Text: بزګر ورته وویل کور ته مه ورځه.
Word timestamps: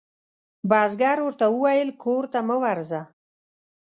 بزګر 0.69 1.17
ورته 1.23 1.45
وویل 1.49 1.89
کور 2.03 2.23
ته 2.33 2.39
مه 2.47 2.55
ورځه. 2.63 3.01